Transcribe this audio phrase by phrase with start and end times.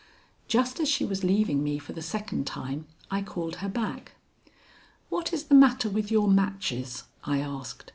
[0.47, 4.13] Just as she was leaving me for the second time I called her back.
[5.09, 7.85] "What is the matter with your matches?" I asked.